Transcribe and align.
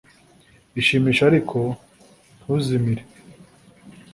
Ishimishe 0.81 1.21
ariko 1.29 1.57
ntuzimire 2.41 3.03